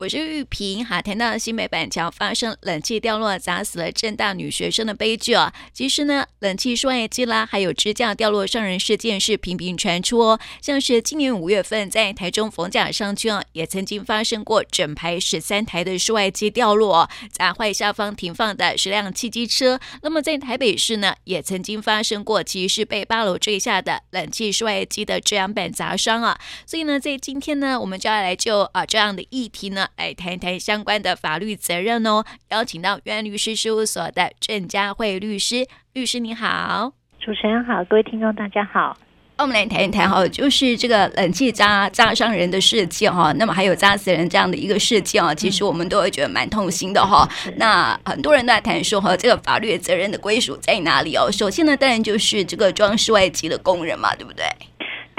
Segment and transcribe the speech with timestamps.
[0.00, 0.82] 我是玉萍。
[0.82, 10.40] 哈，谈到新北板桥发生冷气掉落砸死了正大女学生的悲剧啊，其实呢，冷气室外机啦，还有支架掉落伤人事件是频频传出哦。
[10.62, 19.78] 像是今年五月份在台中逢甲商圈啊，也曾经发生过整排十三台的室外机掉落，砸坏下方停放的十辆汽机车。
[20.00, 26.40] 那么在台北市呢，也曾经发生过，其实是被八楼坠下的冷气室外机的遮阳板砸伤啊。
[26.64, 29.88] 所以呢，在今天呢，我们就要来就啊这样的议题呢。
[29.96, 38.96] 来谈谈相关的法律责任哦，邀请到元律师事务所的郑佳慧律师，律师你好，主持人好，各位听众大家好。
[39.36, 47.26] 我们来谈一谈哈，就是这个冷气扎扎伤人的事件哈，那么还有扎死人这样的一个事件啊，其实我们都会觉得蛮痛心的哈。
[47.56, 51.32] 那很多人都在谈说哈，这个法律责任的归属在哪里哦？
[51.32, 54.44] 首先呢，当然就是这个装饰外机的工人嘛，对不对？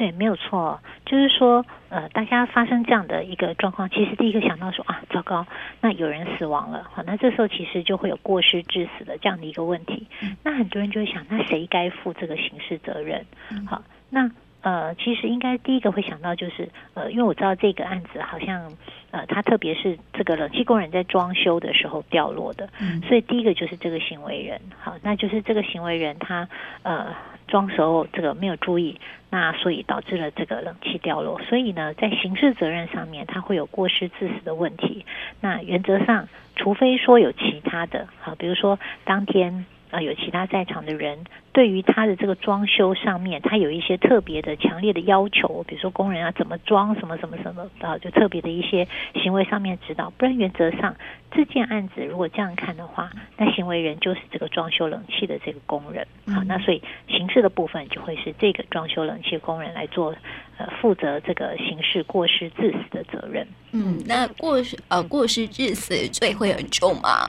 [0.01, 1.63] 对，没有错，就是说。
[1.91, 5.45] 呃，大家发生这样的一个状况，其实第一个想到说啊，糟糕，
[5.81, 10.07] 那有人死亡了，好，那这时候其实就会有过失致死的这样的一个问题。
[10.41, 13.25] 那很多人就会想，那谁该负这个刑事责任？
[13.67, 18.71] 好，那呃，其实应该第一个会想到就是呃，因为我知道这个案子好像
[19.11, 22.69] 呃，他特别是这个冷气工人在装修的时候掉落的，
[23.05, 26.47] 所以第一个就是这个行为人，好，那就是这个行为人他
[26.83, 27.13] 呃。
[27.51, 28.99] 装时候这个没有注意，
[29.29, 31.39] 那所以导致了这个冷气掉落。
[31.41, 35.05] 所以呢，在刑事责任上面，它会有过失致死的问题。
[35.41, 39.67] 那原则上，除非说有其他的，好，比如说当天。
[39.91, 41.19] 啊，有其他在场的人
[41.51, 48.87] 对于他的这个装修上面，他有一些特别的强烈的要求，比如说工人要怎么装，什么什么什么啊，就特别的一些
[49.21, 50.09] 行为上面指导。
[50.17, 50.95] 不然原则上
[51.29, 56.07] 这件案子如果这样看的话，那行为人就是这个装修冷气的这个工人。
[56.27, 60.15] 好，那所以刑事的部分就会是这个装修冷气工人来做
[60.57, 63.45] 呃负责这个刑事过失致死的责任。
[63.73, 67.25] 嗯，那过失呃过失致死罪会很重吗？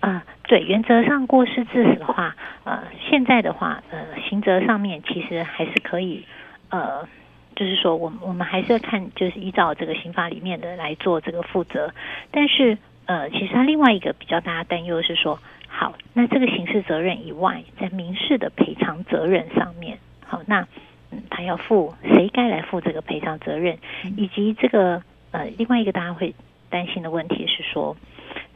[0.00, 2.34] 啊、呃，对，原则上过失致死的话，
[2.64, 6.24] 呃，现在的话，呃，刑责上面其实还是可以，
[6.70, 7.08] 呃，
[7.54, 11.94] 就是说，我们我们还是要看，就是依照这个刑法里面的来做这个负责。
[12.32, 12.76] 但是，
[13.06, 15.38] 呃，其实他另外一个比较大家担忧是说，
[15.68, 20.66] 好，那这个刑事责任以外，在民事的赔偿责任上面，好，那
[21.12, 23.78] 嗯，他要负谁该来负这个赔偿责任，
[24.16, 26.34] 以及这个呃，另外一个大家会
[26.70, 27.96] 担心的问题是说。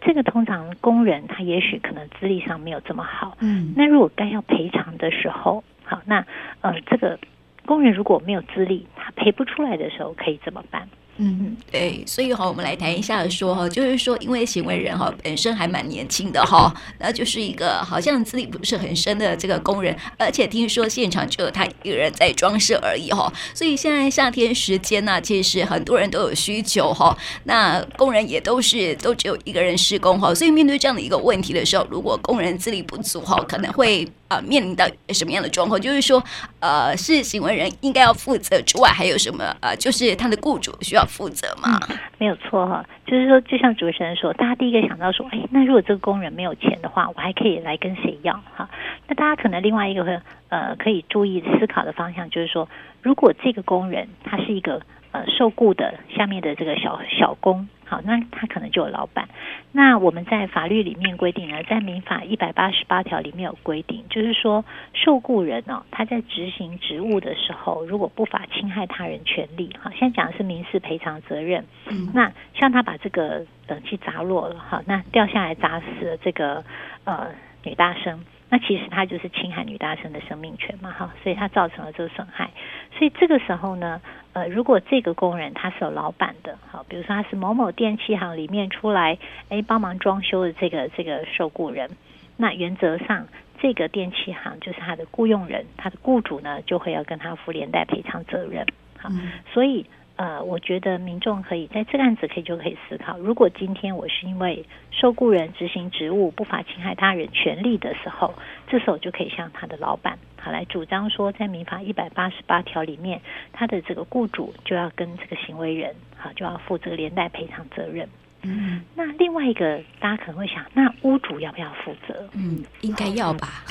[0.06, 6.26] 这个通常工人他也许可能资历上没有这么好，嗯，那如果该要赔偿的时候，好，那
[6.60, 7.18] 呃，这个
[7.64, 10.86] 工人如果没有资历，他赔不出来的时候，可以怎么办？
[11.16, 34.08] 嗯，对，所以哈，我们来谈一下说哈，就是说，因为行为人哈本身还蛮年轻的哈，那就是一个好像资历不是很深的这个工人，而且听说现场只有他一个人在装饰而已哈，所以现在夏天时间呢，其实很多人都有需求哈，那工人也都是都只有一个人施工哈，所以面对这样的一个问题的时候，如果工人资历不足哈，可能会。
[34.34, 35.80] 呃，面临到什么样的状况？
[35.80, 36.22] 就是说，
[36.58, 39.44] 呃，是行为人应该要负责之外，还有什么？
[39.60, 41.78] 呃，就是他的雇主需要负责吗？
[42.18, 48.34] 没有错哈，就是说，就像主持人说，大家第一个想到说，哎，那如果这个工人没有钱的话，我还可以来跟谁要？
[48.56, 48.68] 哈，
[49.06, 50.18] 那大家可能另外一个会
[50.48, 52.68] 呃可以注意思考的方向，就是说，
[53.02, 54.80] 如果这个工人他是一个
[55.14, 57.68] 呃受雇的下面的这个小小工。
[57.86, 59.28] 好，那他可能就有老板。
[59.70, 64.64] 那我们在法律里面规定呢，在民法一百八十八条里面有规定，就是说
[64.94, 71.64] 受雇人哦，他在执行职务的时候，如果不法侵害他人权利，好，现在讲的是民事赔偿责任。
[71.90, 76.64] 嗯，那像他把这个冷气砸落了，好，那掉下来砸死了这个
[77.04, 77.28] 呃
[77.62, 78.24] 女大生。
[78.48, 82.50] 那其实他就是侵害女大生的生命权嘛，哈，所以他造成了这个损害。
[82.96, 84.00] 所以这个时候呢，
[84.34, 89.16] 呃，如果这个工人他是有老板的，好，比如说他是某某电器行里面出来，
[89.48, 91.88] 哎，帮忙装修的这个这个受雇人，
[92.36, 93.26] 那原则上
[93.58, 98.66] 这个电器行就是他的雇佣人，他的雇主呢就会要跟他负连带赔偿责任，
[98.98, 99.86] 好，嗯、所以。
[100.16, 108.32] 呃，我觉得民众可以在这个案子可以就可以思考，如果今天我是因为受雇人执行职务不法侵害他人权利的时候，
[108.68, 113.20] 这时候就可以向他的老板好来主张说，在民法一百八十八条里面，
[113.52, 118.08] 他的这个雇主就要跟这个行为人好就要负这个连带赔偿责任。
[118.44, 122.28] 嗯，那另外一个大家可能会想，那屋主要不要负责？
[122.34, 123.64] 嗯，应该要吧，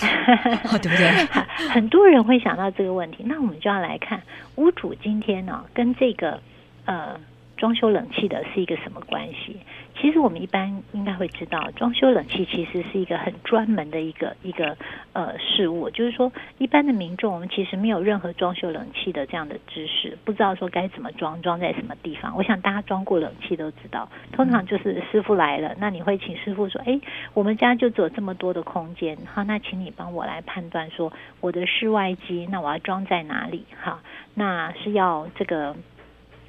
[0.72, 1.10] 哦、对不对？
[1.70, 4.22] 很多人会想到这个问题，那我们就要来看
[4.56, 6.40] 屋主今天呢、哦，跟这个
[6.86, 7.20] 呃
[7.58, 9.58] 装修冷气的是一个什么关系？
[9.96, 14.76] 其实我们一般应该会知道，装修冷气其实是一个很专门的一个一个
[15.14, 22.36] 呃事物，就是说一般的民众我们其实没有任何装修冷气的这样的知识，不知道说该怎么装，装在什么地方。
[22.36, 27.00] 我想大家装过冷气都知道，通常就是师傅来了，那你会请师傅说，哎，
[27.36, 33.64] 我们家就只有这么多的空间，好，那请你帮我来判断说我的室外机，那我要装在哪里？
[33.80, 34.02] 哈，
[34.34, 35.76] 那是要这个。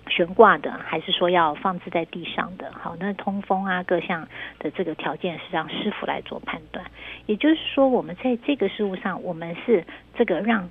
[0.08, 2.72] 悬挂的，还是说要放置在地上的？
[2.72, 4.28] 好，那通风啊，各项
[4.58, 6.84] 的这个条件是让师傅来做判断。
[7.26, 9.84] 也就是说，我们在这个事物上，我们是
[10.14, 10.68] 这个让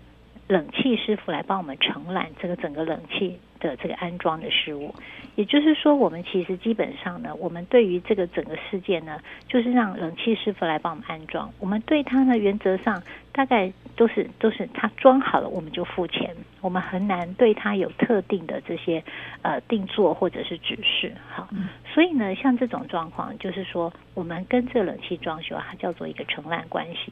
[0.47, 3.39] 冷气师傅来帮我们承揽这个整个冷气
[3.69, 4.93] 的这个安装的事物。
[5.35, 11.51] 也就是说，我们其实基本上呢，我们对于这个整个事件呢，就是让冷气师傅来帮我们安装。
[11.59, 13.01] 我们对他呢，原则上
[13.31, 16.35] 大概都是都是他装好了，我们就付钱。
[16.61, 19.03] 我们很难对他有特定的这些
[19.41, 21.11] 呃定做或者是指示。
[21.27, 21.47] 好，
[21.91, 27.11] 所以呢，像这种状况，就是说我们跟这个冷气装修，它叫做一个承揽关系。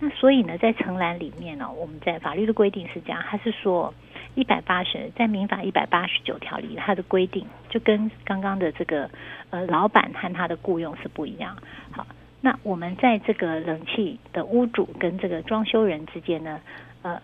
[0.00, 3.94] 那所以呢，在承揽里面呢，我们在法律的规定是这样，它是说。
[4.36, 9.10] 一百八十，在民法一百八十九条里，它的规定就跟刚刚的这个
[9.50, 11.56] 呃老板和他的雇佣是不一样。
[11.90, 12.06] 好，
[12.40, 16.60] 那我们在这个冷气的屋主跟这个装修人之间呢，
[17.02, 17.20] 呃，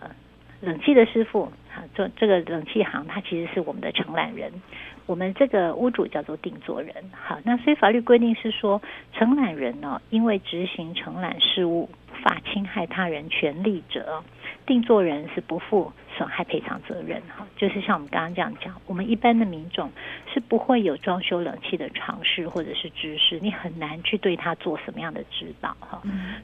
[0.59, 4.51] 冷气的师傅啊，做这个冷气行，他其实是我们的承揽人，
[5.05, 6.93] 我们这个屋主叫做定做人。
[7.13, 8.81] 好，那所以法律规定是说，
[9.13, 14.23] 承揽人呢，因为执行承揽事务，法侵害他人权利者，
[14.65, 19.91] 定作人是不负损害赔偿责任哈，就是像我们刚刚这样讲，我们一般的民众
[20.33, 26.01] 是不会有装修冷气的常识或者是知识，你很难去对他做什么样的指导哈。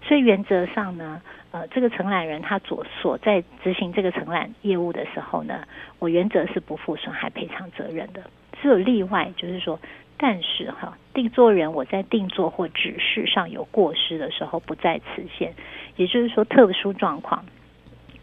[0.08, 1.22] 所以原则上呢，
[1.52, 5.64] 呃，这个承揽人他所所在执行这个承揽业务的时候呢，
[6.00, 8.24] 我原则是不负损害赔偿责任的。
[8.62, 9.78] 只有例外，就是说，
[10.26, 15.54] 但是哈，定作人我在定作或指示上有过失的时候，不在此限，
[15.98, 17.44] 也就是说，特殊状况。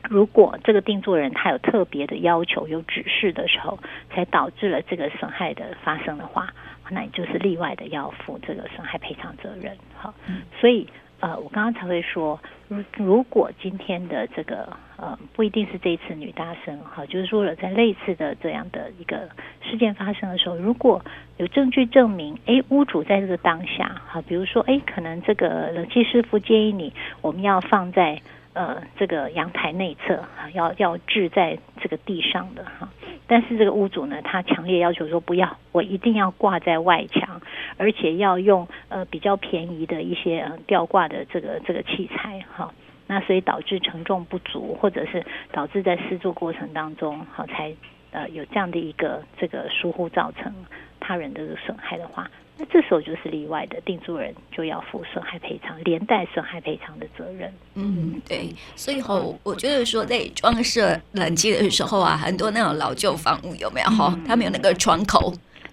[0.09, 6.49] 如果这个定作人他有特别的要求、有指示的时候，才导致了这个损害的发生的话，
[6.89, 9.77] 那你就是例外的要负这个损害赔偿责任。
[9.95, 10.15] 好，
[10.59, 10.89] 所以
[11.21, 19.29] 呃，我刚刚才会说，如如果今天的这个呃，不一定是这一次女大生，哈，就是说了在类似的这样的一个
[19.63, 21.05] 事件发生的时候，如果
[21.37, 28.21] 有证据证明，哎，屋主在这个当下，哈，比如说，哎，可能这个冷气师傅建议你，我们要放在。
[28.53, 30.25] 呃，这个阳台内侧
[30.55, 32.89] 要要置在这个地上的哈，
[33.29, 37.41] 但是这个屋主呢，他强烈要求说不要，我一定要挂在外墙，
[37.77, 42.75] 而且要用呃比较便宜的一些呃吊挂的这个这个器材哈，
[43.07, 47.73] 那所以导致承重不足，或者是导致在施作过程当中好才
[48.11, 50.53] 呃有这样的一个这个疏忽造成
[50.99, 52.29] 他人的损害的话。
[52.63, 57.51] 那这时候就是例外的，定住人就要负损害赔偿，连带损害赔偿的责任。
[57.75, 58.55] 嗯，对。
[58.77, 64.15] 所以后我觉得说，在装设冷气的时候啊，很多那种老旧房屋有没有哈？
[64.27, 65.33] 他们有那个窗口，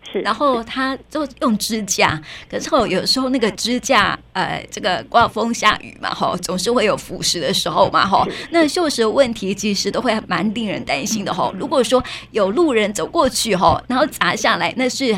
[0.10, 8.26] 是，然后他就用支架，可是后有时候那个支架，呃，这个刮风下雨嘛，哈，总是会有腐蚀的时候嘛，哈。
[8.52, 11.54] 那锈蚀问题其实都会蛮令人担心的哈。
[11.60, 12.02] 如果说
[12.32, 15.14] 有路人走过去哈，然后砸下来，那是。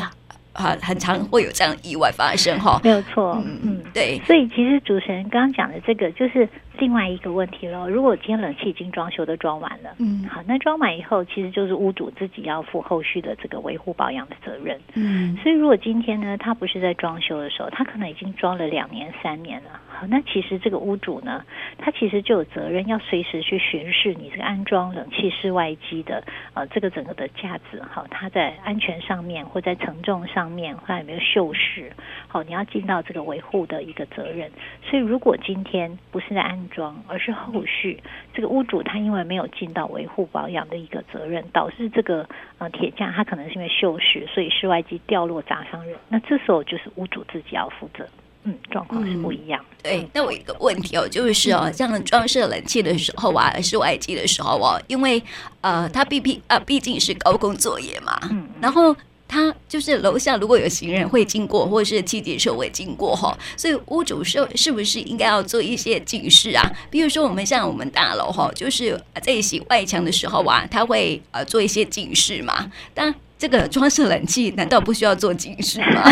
[0.52, 6.48] 啊，很常会有这样意外发生哈，没有错，嗯嗯，对，所以其实主持人刚刚讲的这个就是。
[6.78, 21.44] 另外一个问题了，如果今天冷气已经装修都装完了，嗯，好，那装完以后，其实就是屋主自己要负后续的这个维护保养的责任，嗯，所以如果今天呢，他不是在装修的时候，他可能已经装了两年、三年了，好，那其实这个屋主呢，
[21.76, 31.90] 他其实就有责任要随时去巡视你这个安装冷气室外机的呃这个整个的架子，好，它在安全上面或在承重上面，它有没有锈蚀，
[32.28, 34.50] 好，你要尽到这个维护的一个责任。
[34.82, 37.98] 所以如果今天不是在安装，而是后续
[38.34, 45.96] 这个屋主他因为没有尽到维护保养的一个责任，导致这个呃铁架它可能是因为锈蚀，所以室外机掉落砸伤人。
[46.08, 48.06] 那这时候就是屋主自己要负责，
[48.44, 49.64] 嗯，状况是不一样。
[49.68, 55.22] 嗯、对，那我有一个问题哦，就是哦，像装设冷气的时候啊，室外机的时候哦，因为
[55.60, 58.94] 呃，它毕毕啊，毕竟是高空作业嘛，嗯，然后。
[59.30, 66.68] 他就是楼下如果有行人会经过，或者是汽机车会经过哈，所以屋主是是不是应该要做一些警示啊？
[66.90, 72.68] 比如说我们像我们大楼哈，就是在洗外墙的时候啊，他会呃做一些警示嘛。
[72.92, 76.02] 但这个装饰冷气难道不需要做警示吗？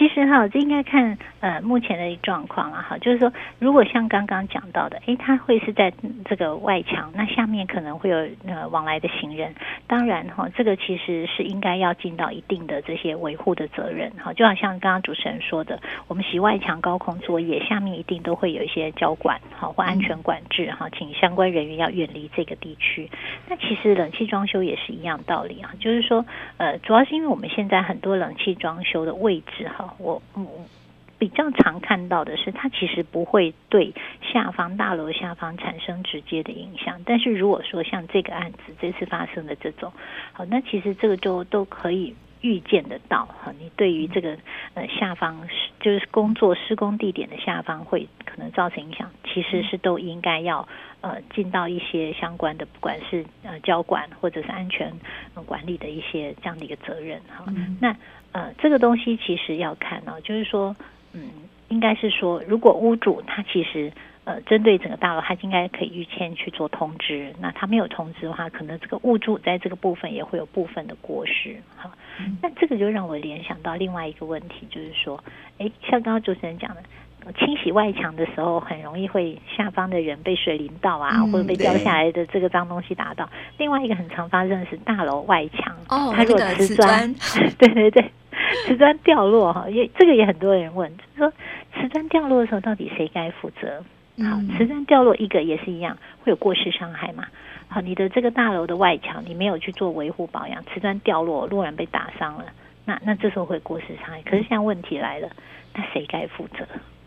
[0.03, 5.93] 其实哈，这应该看呃目前的状况了哈，就是说如果像刚刚讲到的，诶，它会是在
[6.25, 9.55] 这个外墙，那下面可能会有呃往来的行人，
[9.88, 15.79] 当然哈，这个其实是应该要尽到一定的这些维护的责任哈，就好像刚刚主持人说的，
[16.10, 23.10] 我们洗外墙高空作业，下面一定都会有一些交管哈或安全管制哈，请相关人员要远离这个地区。
[23.48, 26.25] 那其实冷气装修也是一样道理啊，就是说
[26.57, 30.48] 呃，主要是因为我们现在很多冷气装修的位置哈，我嗯。
[31.20, 33.94] 比较常看到的是，它其实不会对
[34.34, 37.02] 下方大楼下方产生直接的影响。
[37.06, 39.94] 但是如果说像这个案子这次发生的这种，
[40.34, 43.52] 好，那其实这个就都可以预见得到哈。
[43.60, 44.38] 你对于这个
[44.76, 50.68] 呃下方就是工作施工地点的下方会可能造成影响，其实是都应该要
[51.02, 54.94] 呃尽到一些相关的，不管是呃交管或者是安全
[55.48, 57.46] 管理的一些这样的一个责任哈。
[57.82, 57.96] 那
[58.32, 60.76] 呃这个东西其实要看呢，就是说。
[61.16, 61.30] 嗯，
[61.70, 63.94] 应该是说，如果屋主他其实
[64.25, 67.34] 呃针对整个大楼，他应该可以预先去做通知。
[67.39, 71.56] 那他没有通知的话，可能这个物主在这个部分也会有部分的过失。
[71.75, 71.92] 哈，
[72.42, 75.22] 那这个就让我联想到另外一个问题，就是说，
[75.58, 76.84] 哎，像刚刚主持人讲的，
[77.34, 83.30] 清洗外墙的时候，很容易会下方的人被水淋到啊，或者被掉下来的这个脏东西打到。
[83.58, 87.13] 另外一个很常发生的是大楼外墙，哦，它如果瓷砖，
[87.58, 88.12] 对对 对。
[88.65, 91.34] 瓷砖掉落哈，也这个也很多人问，就是说
[91.74, 93.84] 瓷砖掉落的时候到底谁该负责？
[94.17, 97.25] 好，瓷砖掉落一个也是一样，会有过失伤害嘛？
[97.67, 102.46] 好，你的这个大楼的外墙你没有去做维护保养，瓷砖掉落，路人被打伤了，
[102.86, 104.22] 那那这时候会过失伤害。
[104.22, 105.29] 可是现在问题来了，
[105.74, 106.65] 那谁该负责？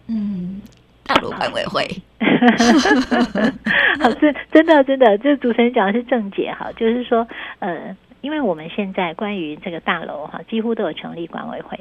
[0.09, 0.61] 嗯，
[1.05, 1.87] 大楼管委会。
[4.01, 7.27] 好，是真的真的，这主持人讲的是正解哈，就是说
[7.61, 7.97] 呃。
[8.23, 11.79] 因为我们现在关于这个大楼哈，几乎都有成立管委会。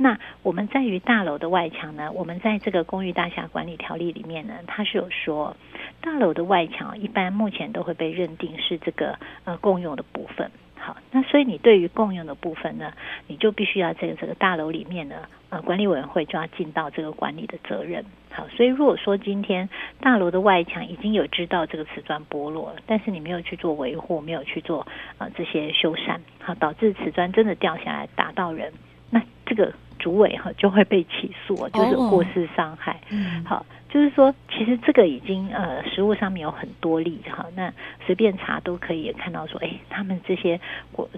[0.00, 5.56] 那我们在于大楼的外墙呢，我们在这个公寓大厦管理条例里面呢，它是有说，
[6.00, 10.50] 大楼的外墙一般目前都会被认定是这个呃共用的部分。
[10.78, 12.92] 好，那所以你对于共用的部分呢，
[13.26, 15.16] 你就必须要在这个大楼里面呢，
[15.50, 18.04] 呃，管理委员会就要尽到这个管理的责任。
[18.30, 19.68] 好，所以如果说今天
[20.00, 24.86] 大楼的外墙已经有知道这个瓷砖剥落了，但是你没有去做维护，没有去做
[25.18, 28.72] 呃这些修缮，好，导致瓷砖真的掉下来打到人，
[29.10, 33.00] 那这个主委哈就会被起诉，就是过失伤害。
[33.10, 33.64] 嗯，好。
[33.90, 37.72] 就是说，其实这个已经呃，实物上面有很多例哈，那
[38.04, 40.60] 随便查都可以看到说，哎，他们这些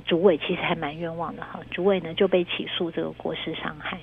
[0.06, 3.98] 主委其实还蛮冤枉的哈，主委呢就被起诉这个过失伤害，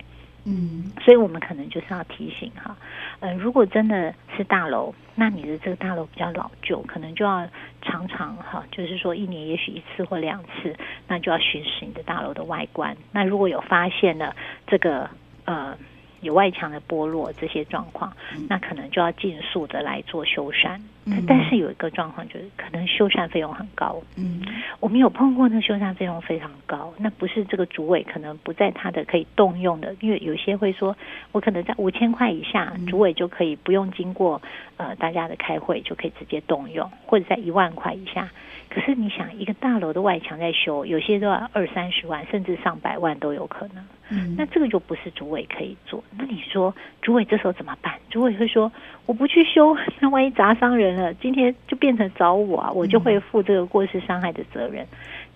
[0.49, 2.77] 嗯，所以我们可能就是要提醒哈，
[3.19, 7.45] 呃，如果真的是大楼，那你的这个大楼比较老旧，可能就要
[7.81, 10.73] 常常哈，就是说一年也许一次或两次，
[11.07, 14.35] 那就要巡视你的大楼的外观，那如果有发现了
[14.65, 15.09] 这个
[15.45, 15.77] 呃。
[16.21, 18.11] 有外墙的剥落这些状况，
[18.49, 20.81] 那可能就要尽速的来做修缮。
[21.09, 24.01] 嗯、但是有一个状况就是，可能修缮费用很高。
[24.17, 24.41] 嗯，
[24.79, 30.95] 我们有碰过那修缮费用非常高，那不是这个主委可能不在他的可以动用的，因为有些会说，
[31.31, 34.41] 我可能在五千块以下，主委就可以不用经过
[34.75, 38.29] 呃大家的开会就可以直接动用，或者在一万块以下。
[38.69, 43.77] 可是你想，一个大楼的外墙在修，有些都要二三十万，甚至上百万都有可能。
[44.09, 46.03] 嗯，那这个就不是主委可以做。
[46.17, 47.93] 那你说，主委这时候怎么办？
[48.09, 48.69] 主委会说，
[49.05, 54.85] 我不去修，那万一砸伤人了，今天就变成找我啊，我就会负这个过失伤害的责任。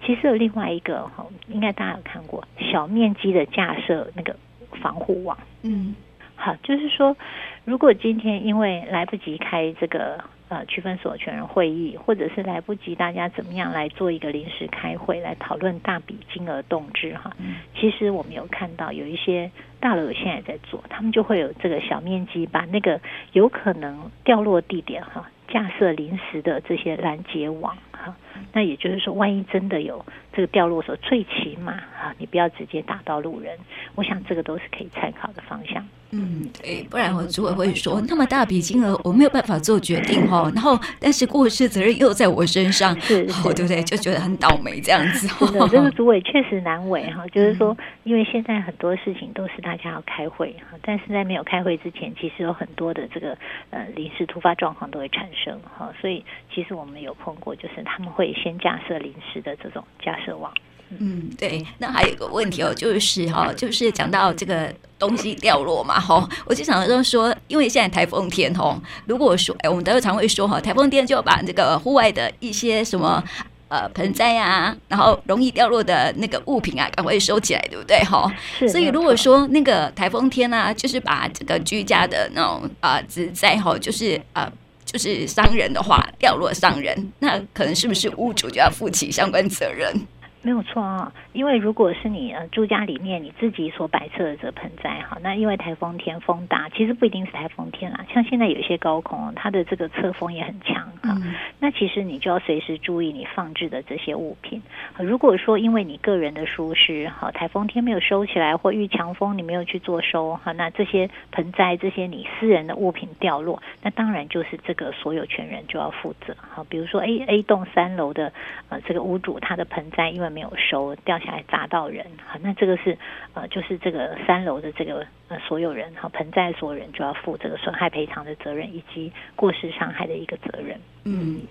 [0.03, 4.35] 其实有另外一个哈，应该大家有看过，小面积的架设那个
[4.81, 5.37] 防护网。
[5.61, 5.95] 嗯，
[6.35, 7.15] 好，就是说，
[7.63, 10.19] 如果今天因为来不及开这个。
[10.51, 17.31] 呃，区分所有权人会议，或者是来不及，大家怎么样来做一个临时开会来讨论大笔金额动支哈？
[17.73, 19.49] 其实我们有看到有一些
[19.79, 22.99] 大楼现在在做，他们就会有这个小面积把那个
[23.31, 28.15] 有可能掉落地点哈，架设临时的这些拦截网哈。
[28.53, 33.57] 那也就是说，万一真的有这个掉落的时候，最起码哈，你不要直接打到路人。
[33.95, 35.85] 我想这个都是可以参考的方向。
[36.13, 43.81] 嗯，对，不然我组委会说那么大笔金额我没有办法做决定哈，然后但是过失责任又在我身上，是，是对不对？
[43.83, 45.25] 就觉得很倒霉这样子。
[45.45, 53.37] 真的，这个主委确实难为 哈，就是说，因为现在很多事情都是大家要开会哈，但是在没有开会之前，其实有很多的这个
[53.69, 60.51] 呃临时突发状况都会产生哈，所以其实我们有碰过，就是他们会先架设临时的这种架设网。
[60.99, 73.23] 嗯，对，那还有一个问题哦，就是哈，就是讲到这个东西掉落嘛，哈，我就想说说，因为现在台风天哦，如果说，哎，我们都常会说哈，台风天就把这个户外的一些什么
[73.69, 77.97] 呃盆栽啊，然后容易掉落的那个物品啊，赶快收起来，对不对？
[78.03, 78.29] 哈，
[78.69, 84.51] 所以如果说那个台风天啊，就是把这个居家的那种啊、呃、植栽哈，就是呃
[84.91, 89.95] 就是伤人的话，掉落伤人，那可能是不是屋主就要负起相关责任？
[90.43, 104.61] 没有错啊，因为如果是你呃住家里面你自己所摆设的这盆栽哈，那因为台风天风大，其实不一定是台风天啦，像现在有一些高空，它的这个侧风也很强哈，嗯、那其实你就要随时注意你放置的这些物品。
[104.97, 116.65] 如果说因为你个人的疏失哈，台风天没有收起来，或遇强风你没有去做收哈，那这些盆栽这些你私人的物品掉落，那当然就是这个所有权人就要负责哈。
[116.67, 118.33] 比如说 A A 栋三楼的
[118.69, 122.97] 呃这个屋主他的盆栽因为没有收掉下来砸到人，好，那这个是
[123.33, 131.41] 呃，就是这个三楼的这个呃所有人，好，盆栽所有人就要负这个损害赔偿的责任以及过失伤害的一个责任，嗯。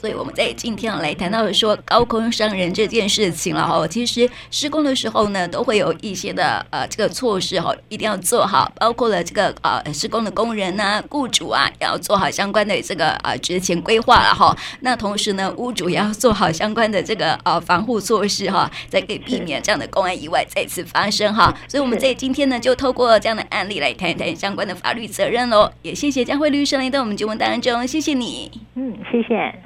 [0.00, 14.56] 所以我们在今天来谈到说高空伤人这件事情了哈，其实施工的时候呢，都会有一些的呃这个措施哈，一定要做好，包括了这个呃施工的工人呐、雇主啊，要做好相关的这个呃职前规划了哈。
[14.80, 21.54] 那同时呢，屋主也要做好相关的这个呃防护措施哈，才可以避免这样的公安意外再次发生哈。
[21.68, 25.70] 所以我们在今天呢，就透过这样的案例来谈一谈相关的法律责任喽。
[25.82, 28.50] 也谢谢佳慧律师来到我们节目当中，谢谢你。
[28.76, 29.60] 嗯，谢谢。